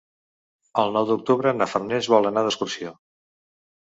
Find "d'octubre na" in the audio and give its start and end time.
1.11-1.69